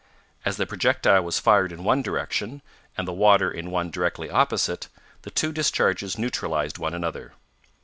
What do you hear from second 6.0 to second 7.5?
neutralized one another.